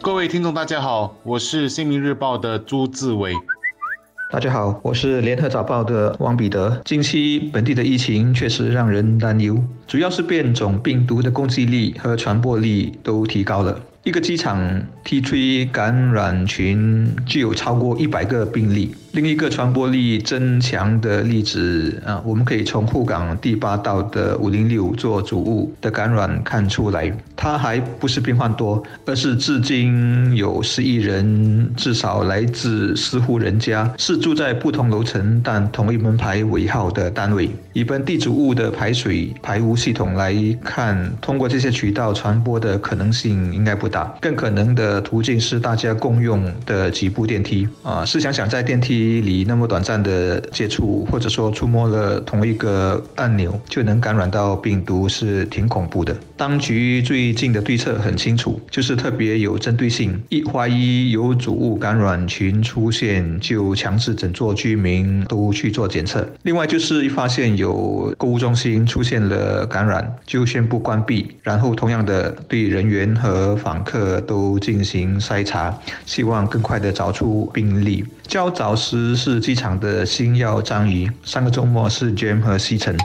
[0.00, 3.34] 各位听众，大家好，我是《新民日报》的朱志伟。
[4.30, 6.80] 大家好，我是联合早报的王彼得。
[6.84, 9.58] 近期本地的疫情确实让人担忧，
[9.88, 13.80] 主要是变种病毒的攻击力和传播力都提高了。
[14.04, 18.94] 一个机场 T3 感染群就有超过一百个病例。
[19.12, 27.12] 另一个传播力增强的例子啊，我们可以从沪港第八道的五零六座主屋的感染看出来。
[27.34, 37.50] 它还不是病患多，而是至今有十亿人，至少来自四户人家，是住在不同楼层但同一门牌尾号的单位。
[37.72, 44.12] 以本地主屋的排水排污系统来看，通过这些渠道传播的可能性应该不大。
[44.20, 48.04] 更可能的途径是大家共用的几部电梯啊。
[48.04, 48.88] 试想想，在电梯。
[48.88, 56.16] 里那么短暂的接触，或者说触摸了同一个按钮就能感染到病毒，是挺恐怖的。
[56.36, 66.26] 当局最近的对策很清楚，就是特别有针对性，一怀疑有主物感染群出现，就强制整座居民都去做检测。
[66.42, 78.04] 另外就是一发现有购物中心出现了感染，就宣布关闭，然后同样的对人员和访客都进行筛查，希望更快的找出病例。
[78.26, 82.96] 较早时是机场的星耀章鱼，上个周末是 Jam 和西城。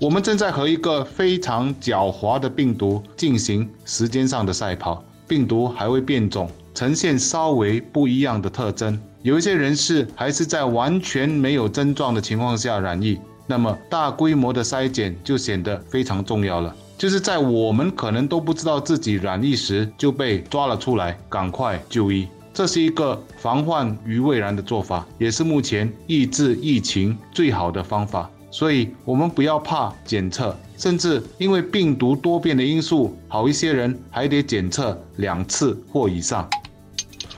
[0.00, 8.98] 我们正在和一个非常狡猾的病毒进行时间上的赛跑，病毒还会变种，呈现稍微不一样的特征。
[9.22, 13.16] 有一些人士还是在完全没有症状的情况下染疫，
[13.52, 16.74] 那么大规模的筛检就显得非常重要了。
[16.96, 22.26] 就是在我们可能都不知道自己染疫时就被抓了出来，赶快就医。
[22.54, 28.30] 这是一个防患于未然的做法，也是目前抑制疫情最好的方法。
[28.50, 36.48] 所以，我们不要怕检测，甚至因为病毒多变的因素，好一些人还得检测两次或以上。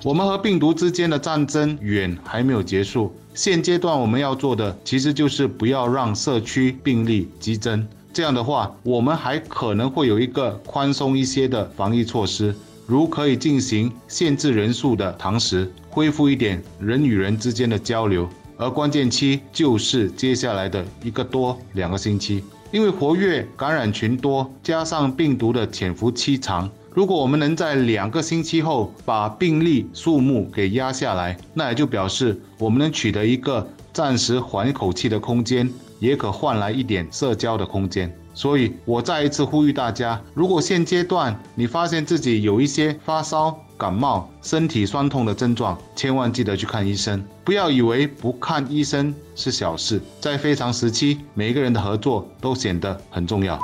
[0.04, 7.88] 我们和病毒之间的战争远还没有结束，现阶段我们要做的其实就是不要让社区病例激增。
[8.12, 12.54] 这样的话，我们还可能会有一个宽松一些的防疫措施。
[12.86, 35.68] 如可以进行限制人数的堂食，恢复一点人与人之间的交流，而关键期就是接下来的一个多两个星期，因为活跃感染群多，加上病毒的潜伏期长，如果我们能在两个星期后把病例数目给压下来，那也就表示我们能取得一个暂时缓一口气的空间，
[35.98, 38.16] 也可换来一点社交的空间。
[38.32, 47.24] 所以，我再一次呼吁大家：如果现阶段你发现自己有一些发烧、感冒、身体酸痛的症状，千万记得去看医生。
[47.44, 53.60] 不要以为不看医生是小事，在非常时期，每个人的合作都显得很重要。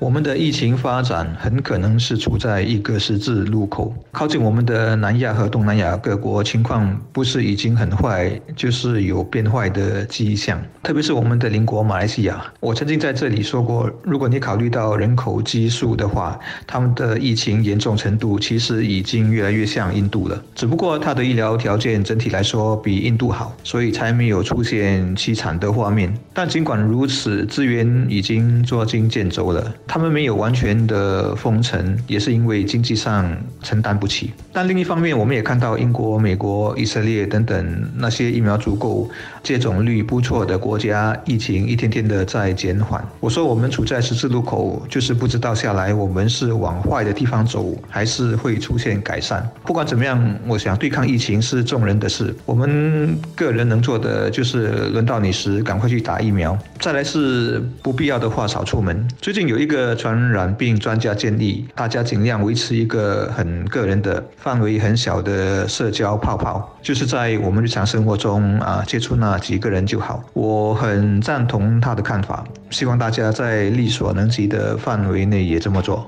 [0.00, 3.94] 我们的疫情发展很可能是处在一个十字路口。
[4.12, 10.60] 靠近我们的南亚和东南亚各国情况不是已经很坏，就是有变坏的迹象。
[10.82, 20.42] 特别是我们的邻国马来西亚，我曾经在这里说过，如果你考虑到人口基数的话，他们的疫情严重程度其实已经越来越像印度了。
[20.54, 26.12] 只不过它的医疗条件整体来说比印度好，所以才没有出现凄惨的画面。
[26.34, 29.72] 但尽管如此，资源已经捉襟见肘了。
[29.94, 33.32] 他们没有完全的封城，也是因为经济上
[33.62, 34.32] 承担不起。
[34.52, 39.08] 但另一方面，我们也看到英国、美国、以色列等等那些疫苗足够、
[39.44, 43.06] 接种率不错的国家，疫情一天天的在减缓。
[43.20, 49.48] 我说我们处在十字路口，就是不知道下来我们是往坏的地方走，还是会出现改善。
[49.62, 56.58] 不管怎么样，我想对抗疫情是众人的事，我们个人能做的就是轮到你时赶快去打疫苗。
[56.80, 59.06] 再来是不必要的话少出门。
[59.20, 59.73] 最近有一个。
[59.74, 70.22] 个传染病专家建议大家尽量维持一个很个人的范围很小的社交泡泡，就是在我们日常生活中啊接触那几个人就好。
[70.32, 76.06] 我很赞同他的看法，希望大家在力所能及的范围内也这么做。